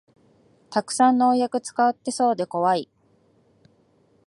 [0.71, 2.89] たくさん農薬使ってそうでこわい